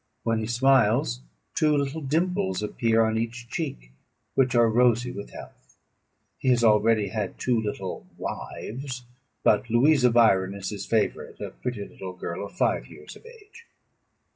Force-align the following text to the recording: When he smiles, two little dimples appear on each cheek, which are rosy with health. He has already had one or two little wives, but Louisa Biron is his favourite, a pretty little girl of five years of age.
When 0.23 0.39
he 0.39 0.47
smiles, 0.47 1.19
two 1.53 1.77
little 1.77 2.01
dimples 2.01 2.63
appear 2.63 3.05
on 3.05 3.19
each 3.19 3.47
cheek, 3.49 3.91
which 4.33 4.55
are 4.55 4.67
rosy 4.67 5.11
with 5.11 5.29
health. 5.29 5.77
He 6.39 6.47
has 6.49 6.63
already 6.63 7.09
had 7.09 7.25
one 7.29 7.33
or 7.33 7.37
two 7.37 7.61
little 7.61 8.07
wives, 8.17 9.03
but 9.43 9.69
Louisa 9.69 10.09
Biron 10.09 10.55
is 10.55 10.71
his 10.71 10.87
favourite, 10.87 11.39
a 11.39 11.51
pretty 11.51 11.87
little 11.87 12.13
girl 12.13 12.43
of 12.43 12.53
five 12.53 12.87
years 12.87 13.15
of 13.15 13.27
age. 13.27 13.67